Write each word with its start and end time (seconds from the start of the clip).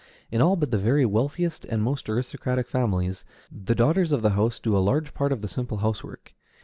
In 0.31 0.41
all 0.41 0.55
but 0.55 0.71
the 0.71 0.79
very 0.79 1.05
wealthiest 1.05 1.63
and 1.65 1.83
most 1.83 2.09
aristocratic 2.09 2.67
families, 2.67 3.23
the 3.51 3.75
daughters 3.75 4.11
of 4.11 4.23
the 4.23 4.31
house 4.31 4.59
do 4.59 4.75
a 4.75 4.79
large 4.79 5.13
part 5.13 5.31
of 5.31 5.43
the 5.43 5.47
simple 5.47 5.77
housework. 5.77 6.33